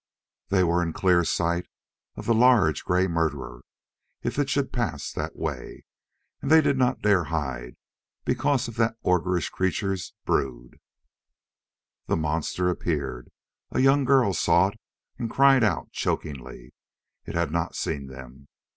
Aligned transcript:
They 0.49 0.63
were 0.63 0.81
in 0.81 0.93
clear 0.93 1.23
sight 1.23 1.67
of 2.15 2.25
the 2.25 2.33
large 2.33 2.83
gray 2.83 3.05
murderer, 3.05 3.61
if 4.23 4.39
it 4.39 4.49
should 4.49 4.73
pass 4.73 5.11
that 5.13 5.35
way. 5.35 5.83
And 6.41 6.49
they 6.49 6.59
did 6.59 6.75
not 6.75 7.03
dare 7.03 7.25
hide 7.25 7.75
because 8.25 8.67
of 8.67 8.77
that 8.77 8.95
ogreish 9.05 9.51
creature's 9.51 10.15
brood. 10.25 10.79
The 12.07 12.17
monster 12.17 12.67
appeared. 12.67 13.29
A 13.69 13.79
young 13.79 14.03
girl 14.03 14.33
saw 14.33 14.69
it 14.69 14.79
and 15.19 15.29
cried 15.29 15.63
out 15.63 15.91
chokingly. 15.91 16.73
It 17.27 17.35
had 17.35 17.51
not 17.51 17.75
seen 17.75 18.07
them. 18.07 18.47